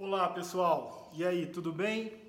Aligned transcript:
Olá 0.00 0.28
pessoal, 0.28 1.10
e 1.12 1.24
aí, 1.24 1.44
tudo 1.44 1.72
bem? 1.72 2.22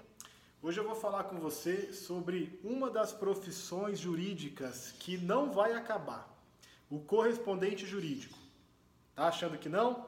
Hoje 0.59 0.79
eu 0.79 0.83
vou 0.83 0.95
falar 0.95 1.25
com 1.25 1.35
você 1.35 1.93
sobre 1.93 2.59
uma 2.63 2.89
das 2.89 3.13
profissões 3.13 3.99
jurídicas 3.99 4.91
que 4.93 5.19
não 5.19 5.51
vai 5.51 5.73
acabar, 5.73 6.35
o 6.89 6.97
correspondente 6.97 7.85
jurídico. 7.85 8.35
Tá 9.13 9.27
achando 9.27 9.55
que 9.55 9.69
não? 9.69 10.03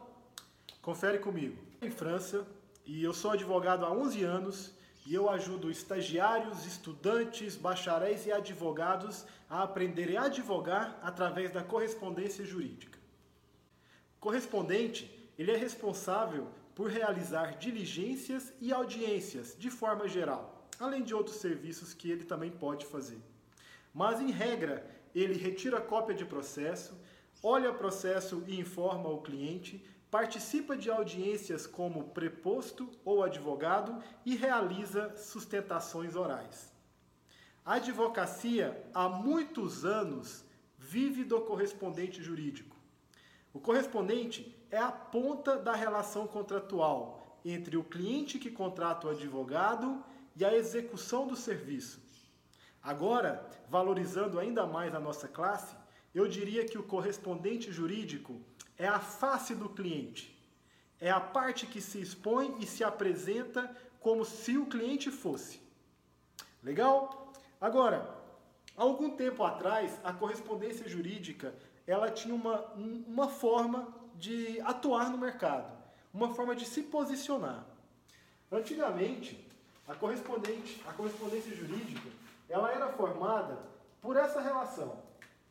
Confere 0.81 1.19
comigo. 1.19 1.55
Em 1.83 1.91
França, 1.91 2.47
e 2.83 3.03
eu 3.03 3.13
sou 3.13 3.29
advogado 3.29 3.85
há 3.85 3.91
11 3.91 4.23
anos 4.23 4.71
e 5.05 5.13
eu 5.13 5.29
ajudo 5.29 5.69
estagiários, 5.69 6.65
estudantes, 6.65 7.55
bacharéis 7.55 8.25
e 8.25 8.31
advogados 8.31 9.23
a 9.47 9.61
aprenderem 9.61 10.17
a 10.17 10.23
advogar 10.23 10.99
através 11.03 11.51
da 11.51 11.63
correspondência 11.63 12.43
jurídica. 12.43 12.97
Correspondente, 14.19 15.29
ele 15.37 15.51
é 15.51 15.55
responsável 15.55 16.47
por 16.75 16.89
realizar 16.89 17.57
diligências 17.57 18.53
e 18.59 18.71
audiências 18.71 19.55
de 19.57 19.69
forma 19.69 20.07
geral, 20.07 20.69
além 20.79 21.03
de 21.03 21.13
outros 21.13 21.37
serviços 21.37 21.93
que 21.93 22.09
ele 22.09 22.23
também 22.23 22.51
pode 22.51 22.85
fazer. 22.85 23.21
Mas, 23.93 24.21
em 24.21 24.31
regra, 24.31 24.89
ele 25.13 25.33
retira 25.33 25.81
cópia 25.81 26.15
de 26.15 26.25
processo, 26.25 26.97
olha 27.43 27.71
o 27.71 27.75
processo 27.75 28.43
e 28.47 28.59
informa 28.59 29.09
o 29.09 29.21
cliente, 29.21 29.83
participa 30.09 30.75
de 30.75 30.89
audiências 30.89 31.65
como 31.65 32.09
preposto 32.09 32.89
ou 33.05 33.23
advogado 33.23 34.03
e 34.25 34.35
realiza 34.35 35.15
sustentações 35.15 36.15
orais. 36.15 36.71
A 37.63 37.75
advocacia, 37.75 38.83
há 38.93 39.07
muitos 39.07 39.85
anos, 39.85 40.43
vive 40.77 41.23
do 41.23 41.39
correspondente 41.41 42.21
jurídico. 42.21 42.75
O 43.53 43.59
correspondente 43.59 44.57
é 44.71 44.77
a 44.77 44.91
ponta 44.91 45.57
da 45.57 45.73
relação 45.73 46.25
contratual 46.25 47.39
entre 47.43 47.75
o 47.75 47.83
cliente 47.83 48.39
que 48.39 48.49
contrata 48.49 49.07
o 49.07 49.09
advogado 49.09 50.03
e 50.35 50.45
a 50.45 50.55
execução 50.55 51.27
do 51.27 51.35
serviço. 51.35 51.99
Agora, 52.81 53.45
valorizando 53.69 54.39
ainda 54.39 54.65
mais 54.65 54.95
a 54.95 54.99
nossa 54.99 55.27
classe, 55.27 55.75
eu 56.15 56.27
diria 56.27 56.65
que 56.65 56.77
o 56.77 56.83
correspondente 56.83 57.71
jurídico 57.71 58.41
é 58.77 58.87
a 58.87 58.99
face 58.99 59.53
do 59.53 59.69
cliente. 59.69 60.37
É 60.99 61.11
a 61.11 61.19
parte 61.19 61.67
que 61.67 61.81
se 61.81 61.99
expõe 61.99 62.55
e 62.59 62.65
se 62.65 62.83
apresenta 62.83 63.75
como 63.99 64.23
se 64.23 64.57
o 64.57 64.65
cliente 64.65 65.11
fosse. 65.11 65.61
Legal? 66.63 67.33
Agora, 67.59 68.15
algum 68.75 69.11
tempo 69.15 69.43
atrás, 69.43 69.99
a 70.03 70.13
correspondência 70.13 70.87
jurídica 70.87 71.53
ela 71.85 72.09
tinha 72.09 72.33
uma, 72.33 72.65
uma 72.75 73.27
forma 73.27 74.00
de 74.21 74.61
atuar 74.61 75.09
no 75.09 75.17
mercado, 75.17 75.75
uma 76.13 76.33
forma 76.35 76.55
de 76.55 76.63
se 76.65 76.83
posicionar. 76.83 77.65
Antigamente, 78.51 79.49
a, 79.87 79.95
correspondente, 79.95 80.79
a 80.87 80.93
correspondência 80.93 81.55
jurídica 81.55 82.07
ela 82.47 82.71
era 82.71 82.89
formada 82.89 83.57
por 83.99 84.15
essa 84.15 84.39
relação 84.39 85.01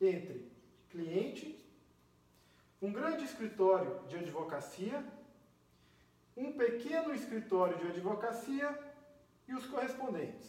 entre 0.00 0.48
cliente, 0.88 1.58
um 2.80 2.92
grande 2.92 3.24
escritório 3.24 4.00
de 4.08 4.16
advocacia, 4.16 5.04
um 6.36 6.52
pequeno 6.52 7.12
escritório 7.12 7.76
de 7.78 7.88
advocacia 7.88 8.78
e 9.48 9.54
os 9.54 9.66
correspondentes. 9.66 10.48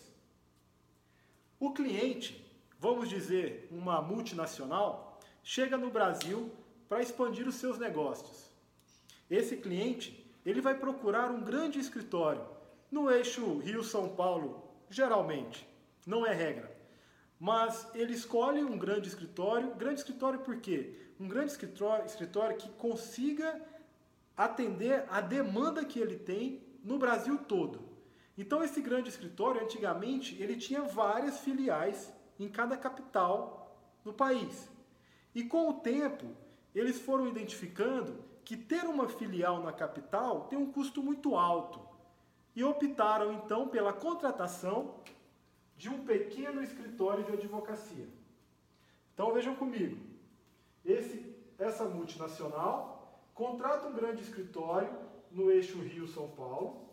O 1.59 1.73
cliente, 1.73 2.45
vamos 2.79 3.09
dizer, 3.09 3.67
uma 3.71 3.99
multinacional, 3.99 5.19
chega 5.43 5.75
no 5.75 5.89
Brasil 5.89 6.51
para 6.91 7.01
expandir 7.01 7.47
os 7.47 7.55
seus 7.55 7.79
negócios. 7.79 8.51
Esse 9.29 9.55
cliente, 9.55 10.29
ele 10.45 10.59
vai 10.59 10.77
procurar 10.77 11.31
um 11.31 11.41
grande 11.41 11.79
escritório 11.79 12.45
no 12.91 13.09
eixo 13.09 13.59
Rio-São 13.59 14.09
Paulo, 14.09 14.69
geralmente, 14.89 15.65
não 16.05 16.25
é 16.25 16.33
regra. 16.33 16.69
Mas 17.39 17.87
ele 17.95 18.11
escolhe 18.11 18.61
um 18.61 18.77
grande 18.77 19.07
escritório, 19.07 19.73
grande 19.75 20.01
escritório 20.01 20.39
por 20.39 20.57
quê? 20.57 20.99
Um 21.17 21.29
grande 21.29 21.53
escritório, 21.53 22.05
escritório 22.05 22.57
que 22.57 22.67
consiga 22.71 23.61
atender 24.35 25.05
a 25.09 25.21
demanda 25.21 25.85
que 25.85 25.97
ele 25.97 26.17
tem 26.17 26.61
no 26.83 26.99
Brasil 26.99 27.37
todo. 27.37 27.87
Então 28.37 28.61
esse 28.61 28.81
grande 28.81 29.07
escritório, 29.07 29.63
antigamente, 29.63 30.35
ele 30.43 30.57
tinha 30.57 30.81
várias 30.81 31.39
filiais 31.39 32.11
em 32.37 32.49
cada 32.49 32.75
capital 32.75 33.81
do 34.03 34.11
país. 34.11 34.69
E 35.33 35.45
com 35.45 35.69
o 35.69 35.75
tempo, 35.75 36.35
eles 36.73 36.99
foram 36.99 37.27
identificando 37.27 38.23
que 38.43 38.55
ter 38.57 38.83
uma 38.85 39.07
filial 39.07 39.61
na 39.61 39.71
capital 39.71 40.45
tem 40.45 40.57
um 40.57 40.71
custo 40.71 41.01
muito 41.01 41.35
alto. 41.35 41.79
E 42.55 42.63
optaram 42.63 43.33
então 43.33 43.67
pela 43.67 43.93
contratação 43.93 44.95
de 45.77 45.89
um 45.89 46.03
pequeno 46.05 46.61
escritório 46.61 47.23
de 47.23 47.31
advocacia. 47.31 48.07
Então 49.13 49.33
vejam 49.33 49.55
comigo. 49.55 49.97
Esse, 50.83 51.35
essa 51.57 51.85
multinacional 51.85 53.21
contrata 53.33 53.87
um 53.87 53.93
grande 53.93 54.21
escritório 54.21 54.93
no 55.31 55.49
eixo 55.49 55.79
Rio-São 55.79 56.29
Paulo, 56.29 56.89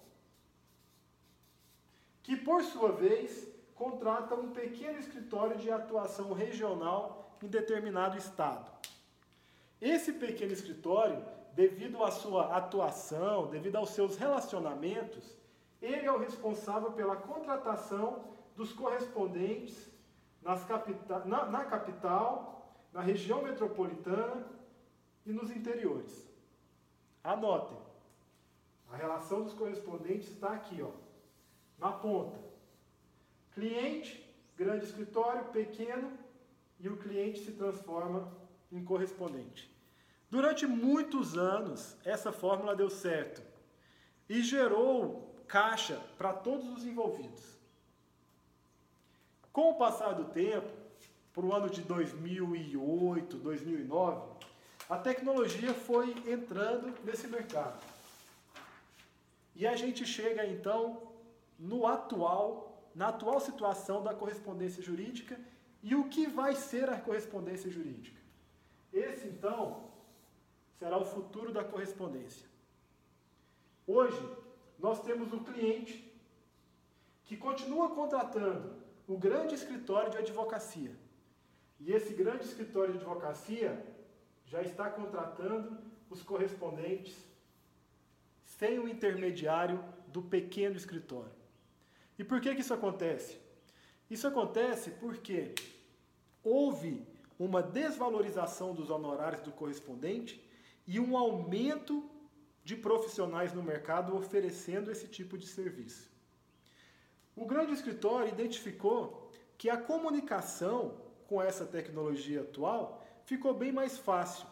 que 2.22 2.36
por 2.36 2.62
sua 2.62 2.92
vez 2.92 3.48
contrata 3.74 4.34
um 4.34 4.50
pequeno 4.50 4.98
escritório 4.98 5.56
de 5.56 5.70
atuação 5.70 6.32
regional 6.32 7.36
em 7.42 7.48
determinado 7.48 8.16
estado. 8.16 8.77
Esse 9.80 10.12
pequeno 10.12 10.52
escritório, 10.52 11.24
devido 11.54 12.02
à 12.02 12.10
sua 12.10 12.56
atuação, 12.56 13.48
devido 13.48 13.76
aos 13.76 13.90
seus 13.90 14.16
relacionamentos, 14.16 15.36
ele 15.80 16.06
é 16.06 16.12
o 16.12 16.18
responsável 16.18 16.92
pela 16.92 17.16
contratação 17.16 18.24
dos 18.56 18.72
correspondentes 18.72 19.88
capita 20.66 21.24
na, 21.24 21.44
na 21.46 21.64
capital, 21.64 22.74
na 22.92 23.02
região 23.02 23.42
metropolitana 23.42 24.46
e 25.26 25.32
nos 25.32 25.50
interiores. 25.50 26.26
Anotem. 27.22 27.76
A 28.90 28.96
relação 28.96 29.42
dos 29.42 29.52
correspondentes 29.52 30.30
está 30.30 30.52
aqui, 30.52 30.80
ó, 30.80 30.90
na 31.78 31.92
ponta. 31.92 32.38
Cliente, 33.52 34.26
grande 34.56 34.86
escritório, 34.86 35.44
pequeno, 35.46 36.10
e 36.80 36.88
o 36.88 36.96
cliente 36.96 37.40
se 37.40 37.52
transforma 37.52 38.32
em 38.70 38.84
correspondente. 38.84 39.70
Durante 40.30 40.66
muitos 40.66 41.36
anos, 41.38 41.96
essa 42.04 42.30
fórmula 42.30 42.76
deu 42.76 42.90
certo 42.90 43.42
e 44.28 44.42
gerou 44.42 45.34
caixa 45.46 45.98
para 46.18 46.32
todos 46.32 46.68
os 46.76 46.84
envolvidos. 46.84 47.56
Com 49.52 49.70
o 49.70 49.74
passar 49.74 50.12
do 50.12 50.26
tempo, 50.26 50.68
para 51.32 51.46
o 51.46 51.52
ano 51.54 51.70
de 51.70 51.82
2008, 51.82 53.36
2009, 53.38 54.38
a 54.90 54.98
tecnologia 54.98 55.72
foi 55.72 56.10
entrando 56.26 56.94
nesse 57.04 57.26
mercado. 57.26 57.78
E 59.54 59.66
a 59.66 59.74
gente 59.74 60.04
chega 60.04 60.46
então 60.46 61.10
no 61.58 61.86
atual, 61.86 62.82
na 62.94 63.08
atual 63.08 63.40
situação 63.40 64.02
da 64.02 64.14
correspondência 64.14 64.82
jurídica 64.82 65.38
e 65.82 65.94
o 65.94 66.08
que 66.08 66.26
vai 66.26 66.54
ser 66.54 66.88
a 66.90 67.00
correspondência 67.00 67.70
jurídica? 67.70 68.17
Esse, 68.92 69.28
então, 69.28 69.90
será 70.78 70.96
o 70.96 71.04
futuro 71.04 71.52
da 71.52 71.64
correspondência. 71.64 72.46
Hoje, 73.86 74.20
nós 74.78 75.00
temos 75.02 75.32
o 75.32 75.40
cliente 75.40 76.08
que 77.24 77.36
continua 77.36 77.90
contratando 77.90 78.76
o 79.06 79.16
grande 79.16 79.54
escritório 79.54 80.10
de 80.10 80.18
advocacia. 80.18 80.94
E 81.80 81.92
esse 81.92 82.12
grande 82.12 82.44
escritório 82.44 82.92
de 82.92 82.98
advocacia 82.98 83.84
já 84.46 84.62
está 84.62 84.90
contratando 84.90 85.78
os 86.10 86.22
correspondentes 86.22 87.16
sem 88.44 88.78
o 88.78 88.88
intermediário 88.88 89.82
do 90.08 90.22
pequeno 90.22 90.76
escritório. 90.76 91.38
E 92.18 92.24
por 92.24 92.40
que, 92.40 92.54
que 92.54 92.62
isso 92.62 92.74
acontece? 92.74 93.38
Isso 94.10 94.26
acontece 94.26 94.90
porque 94.92 95.54
houve 96.42 97.06
uma 97.38 97.62
desvalorização 97.62 98.74
dos 98.74 98.90
honorários 98.90 99.42
do 99.42 99.52
correspondente 99.52 100.42
e 100.86 100.98
um 100.98 101.16
aumento 101.16 102.08
de 102.64 102.76
profissionais 102.76 103.52
no 103.52 103.62
mercado 103.62 104.16
oferecendo 104.16 104.90
esse 104.90 105.06
tipo 105.06 105.38
de 105.38 105.46
serviço. 105.46 106.10
O 107.36 107.46
grande 107.46 107.72
escritório 107.72 108.28
identificou 108.28 109.30
que 109.56 109.70
a 109.70 109.76
comunicação 109.76 111.00
com 111.28 111.40
essa 111.40 111.64
tecnologia 111.64 112.40
atual 112.40 113.02
ficou 113.24 113.54
bem 113.54 113.70
mais 113.70 113.96
fácil 113.98 114.46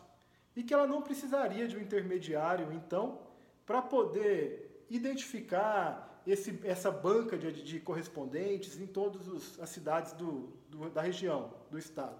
e 0.54 0.62
que 0.62 0.72
ela 0.72 0.86
não 0.86 1.02
precisaria 1.02 1.66
de 1.66 1.76
um 1.76 1.80
intermediário, 1.80 2.72
então, 2.72 3.20
para 3.66 3.82
poder 3.82 4.86
identificar 4.88 6.22
esse, 6.26 6.58
essa 6.64 6.90
banca 6.90 7.36
de, 7.36 7.62
de, 7.62 7.80
correspondentes 7.80 8.78
em 8.80 8.86
todas 8.86 9.60
as 9.60 9.68
cidades 9.68 10.12
do, 10.12 10.52
do, 10.68 10.90
da 10.90 11.02
região, 11.02 11.52
do 11.70 11.78
estado. 11.78 12.18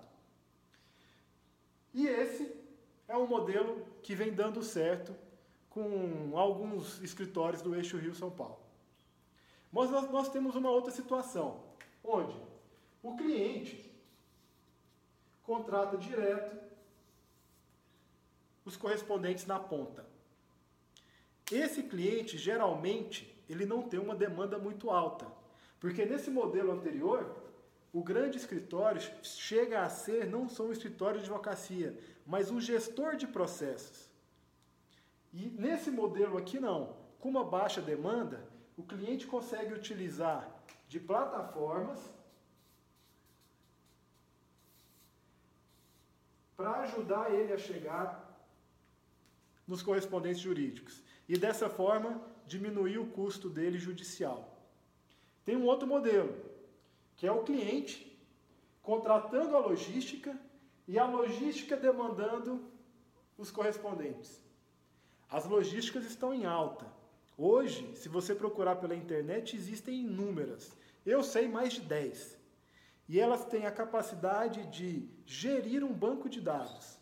E 1.96 2.06
esse 2.06 2.54
é 3.08 3.16
um 3.16 3.26
modelo 3.26 3.82
que 4.02 4.14
vem 4.14 4.30
dando 4.30 4.62
certo 4.62 5.16
com 5.70 6.36
alguns 6.36 7.02
escritórios 7.02 7.62
do 7.62 7.74
eixo 7.74 7.96
Rio-São 7.96 8.30
Paulo. 8.30 8.60
Mas 9.72 9.90
nós, 9.90 10.10
nós 10.10 10.28
temos 10.28 10.54
uma 10.54 10.68
outra 10.68 10.92
situação, 10.92 11.58
onde 12.04 12.36
o 13.02 13.16
cliente 13.16 13.90
contrata 15.42 15.96
direto 15.96 16.54
os 18.66 18.76
correspondentes 18.76 19.46
na 19.46 19.58
ponta. 19.58 20.04
Esse 21.50 21.82
cliente, 21.82 22.36
geralmente, 22.36 23.42
ele 23.48 23.64
não 23.64 23.82
tem 23.82 23.98
uma 23.98 24.14
demanda 24.14 24.58
muito 24.58 24.90
alta, 24.90 25.26
porque 25.80 26.04
nesse 26.04 26.30
modelo 26.30 26.72
anterior, 26.72 27.34
o 27.92 28.02
grande 28.02 28.36
escritório 28.36 29.00
chega 29.22 29.82
a 29.82 29.88
ser 29.88 30.26
não 30.26 30.48
só 30.48 30.64
um 30.64 30.72
escritório 30.72 31.18
de 31.18 31.26
advocacia, 31.26 31.98
mas 32.26 32.50
um 32.50 32.60
gestor 32.60 33.16
de 33.16 33.26
processos. 33.26 34.10
E 35.32 35.48
nesse 35.48 35.90
modelo 35.90 36.36
aqui 36.36 36.58
não, 36.58 36.96
com 37.20 37.28
uma 37.28 37.44
baixa 37.44 37.80
demanda, 37.80 38.46
o 38.76 38.82
cliente 38.82 39.26
consegue 39.26 39.72
utilizar 39.72 40.48
de 40.88 41.00
plataformas 41.00 41.98
para 46.56 46.80
ajudar 46.80 47.32
ele 47.32 47.52
a 47.52 47.58
chegar 47.58 48.26
nos 49.66 49.82
correspondentes 49.82 50.40
jurídicos 50.40 51.02
e 51.28 51.36
dessa 51.36 51.68
forma 51.68 52.20
diminuir 52.46 52.98
o 52.98 53.06
custo 53.06 53.50
dele 53.50 53.78
judicial. 53.78 54.56
Tem 55.44 55.56
um 55.56 55.64
outro 55.64 55.86
modelo, 55.86 56.34
que 57.16 57.26
é 57.26 57.32
o 57.32 57.42
cliente 57.42 58.16
contratando 58.82 59.56
a 59.56 59.60
logística 59.60 60.38
e 60.86 60.98
a 60.98 61.06
logística 61.06 61.76
demandando 61.76 62.64
os 63.36 63.50
correspondentes. 63.50 64.40
As 65.28 65.44
logísticas 65.44 66.04
estão 66.04 66.32
em 66.32 66.46
alta. 66.46 66.86
Hoje, 67.36 67.94
se 67.96 68.08
você 68.08 68.34
procurar 68.34 68.76
pela 68.76 68.94
internet, 68.94 69.56
existem 69.56 70.02
inúmeras. 70.02 70.72
Eu 71.04 71.22
sei 71.22 71.48
mais 71.48 71.72
de 71.74 71.80
10. 71.80 72.38
E 73.08 73.20
elas 73.20 73.44
têm 73.44 73.66
a 73.66 73.72
capacidade 73.72 74.64
de 74.66 75.08
gerir 75.26 75.84
um 75.84 75.92
banco 75.92 76.28
de 76.28 76.40
dados. 76.40 76.98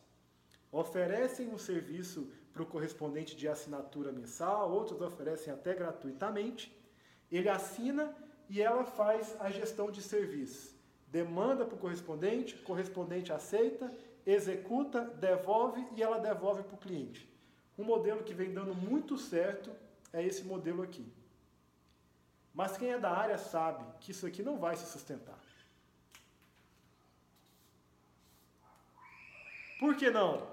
Oferecem 0.72 1.48
um 1.48 1.58
serviço 1.58 2.30
para 2.52 2.62
o 2.62 2.66
correspondente 2.66 3.36
de 3.36 3.46
assinatura 3.46 4.12
mensal, 4.12 4.70
outros 4.70 5.00
oferecem 5.00 5.52
até 5.52 5.74
gratuitamente. 5.74 6.74
Ele 7.30 7.48
assina 7.48 8.14
e 8.48 8.60
ela 8.60 8.84
faz 8.84 9.36
a 9.40 9.50
gestão 9.50 9.90
de 9.90 10.02
serviços. 10.02 10.74
Demanda 11.08 11.64
para 11.64 11.76
o 11.76 11.78
correspondente, 11.78 12.56
correspondente 12.56 13.32
aceita, 13.32 13.92
executa, 14.26 15.02
devolve 15.04 15.86
e 15.94 16.02
ela 16.02 16.18
devolve 16.18 16.62
para 16.62 16.74
o 16.74 16.78
cliente. 16.78 17.28
Um 17.78 17.84
modelo 17.84 18.22
que 18.22 18.34
vem 18.34 18.52
dando 18.52 18.74
muito 18.74 19.16
certo 19.18 19.70
é 20.12 20.24
esse 20.24 20.44
modelo 20.44 20.82
aqui. 20.82 21.06
Mas 22.54 22.76
quem 22.76 22.92
é 22.92 22.98
da 22.98 23.10
área 23.10 23.36
sabe 23.36 23.84
que 24.00 24.12
isso 24.12 24.26
aqui 24.26 24.42
não 24.42 24.58
vai 24.58 24.76
se 24.76 24.86
sustentar. 24.86 25.38
Por 29.78 29.96
que 29.96 30.08
não? 30.08 30.46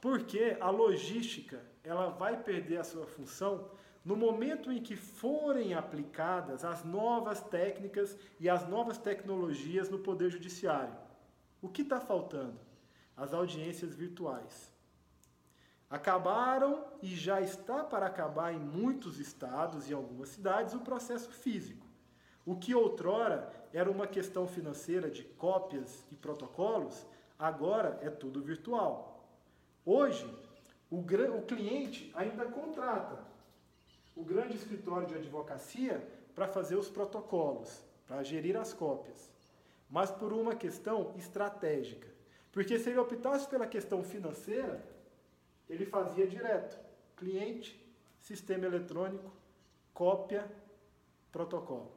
Porque 0.00 0.56
a 0.60 0.70
logística 0.70 1.60
ela 1.82 2.08
vai 2.08 2.40
perder 2.42 2.78
a 2.78 2.84
sua 2.84 3.06
função 3.06 3.70
no 4.04 4.16
momento 4.16 4.72
em 4.72 4.82
que 4.82 4.96
forem 4.96 5.74
aplicadas 5.74 6.64
as 6.64 6.84
novas 6.84 7.40
técnicas 7.42 8.16
e 8.38 8.48
as 8.48 8.66
novas 8.68 8.96
tecnologias 8.96 9.90
no 9.90 9.98
Poder 9.98 10.30
Judiciário. 10.30 10.94
O 11.60 11.68
que 11.68 11.82
está 11.82 12.00
faltando? 12.00 12.58
As 13.16 13.34
audiências 13.34 13.94
virtuais. 13.94 14.72
Acabaram 15.90 16.84
e 17.02 17.14
já 17.14 17.40
está 17.40 17.84
para 17.84 18.06
acabar 18.06 18.54
em 18.54 18.58
muitos 18.58 19.18
estados 19.18 19.90
e 19.90 19.92
algumas 19.92 20.30
cidades 20.30 20.72
o 20.72 20.80
processo 20.80 21.30
físico. 21.30 21.86
O 22.46 22.56
que 22.56 22.74
outrora 22.74 23.52
era 23.72 23.90
uma 23.90 24.06
questão 24.06 24.46
financeira 24.46 25.10
de 25.10 25.24
cópias 25.24 26.06
e 26.10 26.14
protocolos, 26.14 27.06
agora 27.38 27.98
é 28.02 28.08
tudo 28.08 28.40
virtual. 28.40 29.28
Hoje, 29.84 30.26
o, 30.90 31.02
cliente 31.42 32.10
ainda 32.14 32.46
contrata 32.46 33.29
o 34.14 34.24
grande 34.24 34.56
escritório 34.56 35.06
de 35.06 35.14
advocacia 35.14 36.06
para 36.34 36.48
fazer 36.48 36.76
os 36.76 36.88
protocolos, 36.88 37.82
para 38.06 38.22
gerir 38.22 38.56
as 38.56 38.72
cópias, 38.72 39.30
mas 39.88 40.10
por 40.10 40.32
uma 40.32 40.54
questão 40.54 41.12
estratégica. 41.16 42.08
Porque 42.52 42.78
se 42.78 42.90
ele 42.90 42.98
optasse 42.98 43.48
pela 43.48 43.66
questão 43.66 44.02
financeira, 44.02 44.84
ele 45.68 45.86
fazia 45.86 46.26
direto: 46.26 46.78
cliente, 47.16 47.80
sistema 48.20 48.66
eletrônico, 48.66 49.30
cópia, 49.94 50.50
protocolo. 51.30 51.92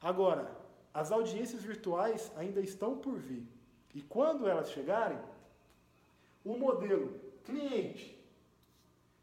Agora, 0.00 0.50
as 0.92 1.12
audiências 1.12 1.62
virtuais 1.62 2.32
ainda 2.36 2.60
estão 2.60 2.98
por 2.98 3.16
vir. 3.16 3.46
E 3.94 4.02
quando 4.02 4.48
elas 4.48 4.70
chegarem, 4.70 5.18
o 6.44 6.56
modelo 6.56 7.18
cliente 7.44 8.18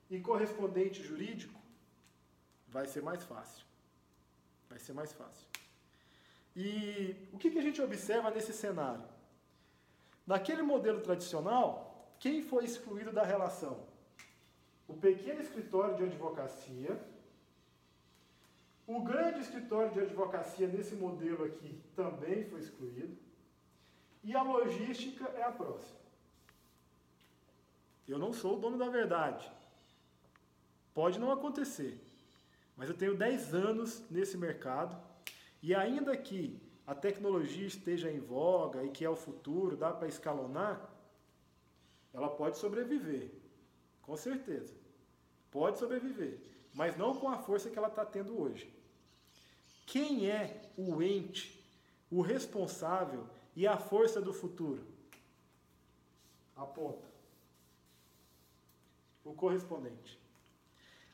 e 0.09 0.19
correspondente 0.19 1.01
jurídico 1.01 1.62
vai 2.74 2.86
ser 2.88 3.04
mais 3.10 3.24
fácil. 3.24 3.64
Vai 4.70 4.80
ser 4.80 4.94
mais 4.94 5.14
fácil. 5.14 5.48
E 6.56 7.16
o 7.31 7.38
que, 7.38 7.52
que 7.52 7.60
a 7.60 7.62
gente 7.62 7.81
observa 7.81 8.31
nesse 8.31 8.52
cenário? 8.52 9.06
Naquele 10.25 10.64
modelo 10.64 11.00
tradicional, 11.02 11.68
quem 12.20 12.42
foi 12.42 12.64
excluído 12.66 13.12
da 13.12 13.24
relação? 13.24 13.75
O 14.88 14.96
pequeno 14.96 15.42
escritório 15.42 15.96
de 15.96 16.04
advocacia, 16.04 17.00
o 18.88 19.02
grande 19.02 19.40
escritório 19.42 19.92
de 19.92 20.00
advocacia 20.00 20.68
nesse 20.68 20.96
modelo 20.96 21.46
aqui 21.46 21.80
também 21.96 22.44
foi 22.46 22.60
excluído, 22.60 23.18
e 24.24 24.36
a 24.36 24.42
logística 24.42 25.26
é 25.36 25.44
a 25.44 25.52
próxima. 25.52 26.00
Eu 28.08 28.18
não 28.18 28.34
sou 28.34 28.58
o 28.58 28.60
dono 28.60 28.78
da 28.78 28.90
verdade. 28.90 29.50
Pode 30.94 31.19
não 31.19 31.31
acontecer. 31.31 32.00
Mas 32.75 32.90
eu 32.90 32.98
tenho 32.98 33.16
10 33.16 33.54
anos 33.54 34.04
nesse 34.10 34.38
mercado 34.38 34.98
e 35.62 35.74
ainda 35.74 36.16
que 36.18 36.60
a 36.86 36.94
tecnologia 36.94 37.66
esteja 37.66 38.12
em 38.12 38.20
voga 38.20 38.84
e 38.84 38.90
que 38.90 39.06
é 39.06 39.10
o 39.10 39.16
futuro, 39.16 39.78
dá 39.78 39.92
para 39.92 40.08
escalonar, 40.08 40.90
ela 42.14 42.30
pode 42.30 42.58
sobreviver. 42.58 43.31
Com 44.02 44.18
certeza. 44.18 44.74
Pode 45.52 45.80
sobreviver. 45.80 46.40
Mas 46.74 46.98
não 46.98 47.16
com 47.16 47.30
a 47.30 47.38
força 47.38 47.69
que 47.69 47.78
ela 47.78 47.88
está 47.88 48.06
tendo 48.06 48.40
hoje. 48.40 48.71
Quem 49.86 50.30
é 50.30 50.69
o 50.76 51.02
ente, 51.02 51.64
o 52.12 52.21
responsável 52.21 53.28
e 53.56 53.68
a 53.68 53.78
força 53.78 54.19
do 54.19 54.33
futuro? 54.33 54.83
Aponta 56.56 57.14
o 59.24 59.33
correspondente. 59.33 60.19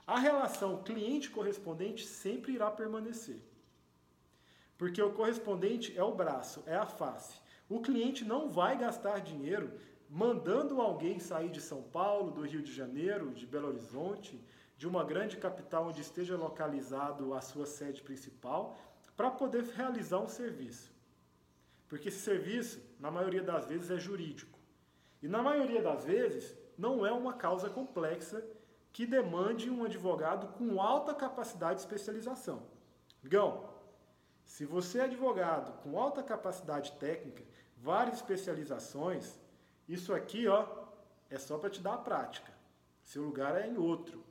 A 0.09 0.17
relação 0.17 0.81
cliente-correspondente 0.81 2.03
sempre 2.03 2.53
irá 2.53 2.71
permanecer. 2.71 3.43
Porque 4.75 4.99
o 4.99 5.13
correspondente 5.13 5.95
é 5.95 6.03
o 6.03 6.15
braço, 6.15 6.63
é 6.65 6.75
a 6.75 6.87
face. 6.87 7.39
O 7.69 7.79
cliente 7.79 8.25
não 8.25 8.49
vai 8.49 8.75
gastar 8.75 9.19
dinheiro 9.19 9.71
mandando 10.09 10.81
alguém 10.81 11.19
sair 11.19 11.49
de 11.49 11.61
São 11.61 11.83
Paulo, 11.83 12.31
do 12.31 12.41
Rio 12.41 12.63
de 12.63 12.73
Janeiro, 12.73 13.29
de 13.29 13.45
Belo 13.45 13.67
Horizonte, 13.67 14.43
de 14.75 14.87
uma 14.87 15.03
grande 15.03 15.37
capital 15.37 15.89
onde 15.89 16.01
esteja 16.01 16.35
localizado 16.35 17.35
a 17.35 17.41
sua 17.41 17.67
sede 17.67 18.01
principal, 18.01 18.79
para 19.15 19.29
poder 19.29 19.63
realizar 19.63 20.17
um 20.17 20.27
serviço. 20.27 20.91
Porque 21.87 22.09
esse 22.09 22.21
serviço, 22.21 22.81
na 22.99 23.11
maioria 23.11 23.43
das 23.43 23.67
vezes, 23.67 23.91
é 23.91 23.99
jurídico. 23.99 24.57
E 25.21 25.27
na 25.27 25.43
maioria 25.43 25.83
das 25.83 26.03
vezes, 26.03 26.57
não 26.75 27.05
é 27.05 27.11
uma 27.11 27.33
causa 27.33 27.69
complexa 27.69 28.43
que 28.91 29.05
demande 29.05 29.69
um 29.69 29.84
advogado 29.84 30.48
com 30.53 30.81
alta 30.81 31.13
capacidade 31.13 31.75
de 31.75 31.81
especialização. 31.81 32.63
Migão, 33.24 33.69
se 34.46 34.65
você 34.65 35.00
é 35.00 35.03
advogado 35.03 35.72
com 35.84 36.00
alta 36.00 36.24
capacidade 36.24 36.91
técnica, 36.93 37.43
várias 37.77 38.17
especializações, 38.17 39.39
isso 39.88 40.13
aqui 40.13 40.48
ó, 40.48 40.65
é 41.29 41.38
só 41.38 41.58
para 41.58 41.69
te 41.69 41.81
dar 41.81 41.93
a 41.93 41.98
prática. 41.98 42.51
Seu 43.03 43.24
lugar 43.24 43.55
é 43.55 43.67
em 43.67 43.77
outro. 43.77 44.24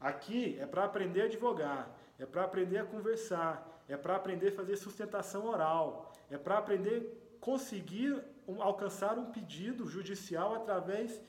Aqui 0.00 0.56
é 0.60 0.66
para 0.66 0.84
aprender 0.84 1.22
a 1.22 1.24
advogar, 1.24 1.90
é 2.18 2.26
para 2.26 2.44
aprender 2.44 2.78
a 2.78 2.84
conversar, 2.84 3.82
é 3.88 3.96
para 3.96 4.16
aprender 4.16 4.48
a 4.48 4.56
fazer 4.56 4.76
sustentação 4.76 5.46
oral, 5.46 6.12
é 6.30 6.38
para 6.38 6.58
aprender 6.58 7.36
a 7.36 7.44
conseguir 7.44 8.22
alcançar 8.58 9.18
um 9.18 9.32
pedido 9.32 9.86
judicial 9.86 10.54
através 10.54 11.20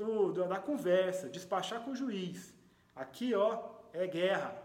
do, 0.00 0.32
do, 0.32 0.48
da 0.48 0.58
conversa, 0.58 1.28
despachar 1.28 1.82
com 1.82 1.90
o 1.90 1.96
juiz. 1.96 2.54
Aqui, 2.96 3.34
ó, 3.34 3.62
é 3.92 4.06
guerra. 4.06 4.56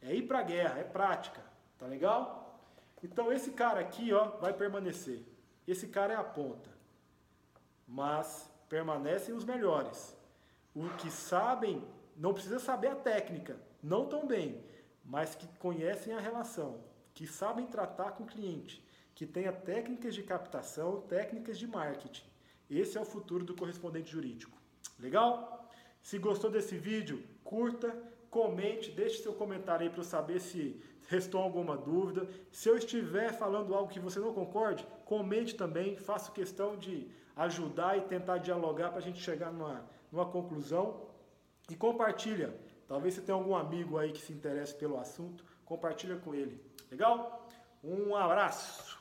É 0.00 0.14
ir 0.14 0.22
para 0.22 0.42
guerra, 0.42 0.78
é 0.80 0.84
prática. 0.84 1.42
Tá 1.78 1.86
legal? 1.86 2.58
Então 3.02 3.30
esse 3.30 3.50
cara 3.50 3.80
aqui, 3.80 4.12
ó, 4.12 4.30
vai 4.38 4.52
permanecer. 4.52 5.22
Esse 5.66 5.88
cara 5.88 6.14
é 6.14 6.16
a 6.16 6.24
ponta. 6.24 6.70
Mas 7.86 8.50
permanecem 8.68 9.34
os 9.34 9.44
melhores. 9.44 10.16
Os 10.74 10.90
que 10.94 11.10
sabem 11.10 11.84
não 12.16 12.32
precisa 12.32 12.58
saber 12.58 12.88
a 12.88 12.96
técnica, 12.96 13.56
não 13.82 14.06
tão 14.06 14.26
bem, 14.26 14.64
mas 15.04 15.34
que 15.34 15.46
conhecem 15.58 16.14
a 16.14 16.20
relação, 16.20 16.80
que 17.14 17.26
sabem 17.26 17.66
tratar 17.66 18.12
com 18.12 18.24
o 18.24 18.26
cliente, 18.26 18.84
que 19.14 19.26
tenha 19.26 19.52
técnicas 19.52 20.14
de 20.14 20.22
captação, 20.22 21.00
técnicas 21.02 21.58
de 21.58 21.66
marketing. 21.66 22.24
Esse 22.68 22.98
é 22.98 23.00
o 23.00 23.04
futuro 23.04 23.44
do 23.44 23.54
correspondente 23.54 24.10
jurídico. 24.10 24.58
Legal? 24.98 25.68
Se 26.00 26.18
gostou 26.18 26.50
desse 26.50 26.76
vídeo, 26.76 27.22
curta, 27.44 27.96
comente, 28.30 28.90
deixe 28.90 29.22
seu 29.22 29.32
comentário 29.32 29.84
aí 29.84 29.90
para 29.90 30.00
eu 30.00 30.04
saber 30.04 30.40
se 30.40 30.80
restou 31.08 31.40
alguma 31.40 31.76
dúvida. 31.76 32.28
Se 32.52 32.68
eu 32.68 32.76
estiver 32.76 33.32
falando 33.32 33.74
algo 33.74 33.90
que 33.90 34.00
você 34.00 34.18
não 34.20 34.32
concorde, 34.32 34.86
comente 35.04 35.54
também. 35.54 35.96
Faço 35.96 36.32
questão 36.32 36.76
de 36.76 37.08
ajudar 37.36 37.96
e 37.96 38.02
tentar 38.02 38.38
dialogar 38.38 38.90
para 38.90 38.98
a 38.98 39.02
gente 39.02 39.20
chegar 39.20 39.52
numa, 39.52 39.84
numa 40.12 40.26
conclusão. 40.26 41.08
E 41.70 41.76
compartilha. 41.76 42.54
Talvez 42.86 43.14
você 43.14 43.20
tenha 43.20 43.36
algum 43.36 43.54
amigo 43.54 43.98
aí 43.98 44.12
que 44.12 44.20
se 44.20 44.32
interesse 44.32 44.74
pelo 44.74 44.98
assunto. 44.98 45.44
Compartilha 45.64 46.16
com 46.16 46.34
ele. 46.34 46.60
Legal? 46.90 47.46
Um 47.82 48.16
abraço! 48.16 48.97